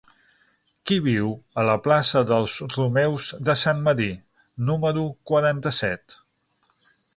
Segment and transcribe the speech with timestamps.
[0.91, 1.27] Qui viu
[1.63, 4.09] a la plaça dels Romeus de Sant Medir
[4.71, 6.21] número quaranta-set?